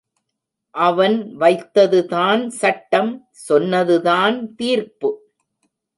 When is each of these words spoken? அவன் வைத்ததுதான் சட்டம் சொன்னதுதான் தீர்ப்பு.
அவன் 0.75 1.17
வைத்ததுதான் 1.39 2.47
சட்டம் 2.47 3.27
சொன்னதுதான் 3.31 4.55
தீர்ப்பு. 4.55 5.09